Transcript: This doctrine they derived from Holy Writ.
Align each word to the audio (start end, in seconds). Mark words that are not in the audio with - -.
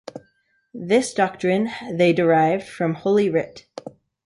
This 0.73 1.13
doctrine 1.13 1.69
they 1.93 2.11
derived 2.11 2.67
from 2.67 2.95
Holy 2.95 3.29
Writ. 3.29 3.67